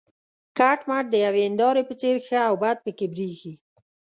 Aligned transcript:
کټ 0.57 0.79
مټ 0.89 1.05
د 1.11 1.15
یوې 1.25 1.41
هینداره 1.47 1.81
په 1.89 1.93
څېر 2.01 2.15
ښه 2.27 2.39
او 2.47 2.53
بد 2.63 2.77
پکې 2.85 3.05
برېښي. 3.13 3.53